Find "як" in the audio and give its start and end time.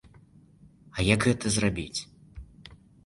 1.13-1.27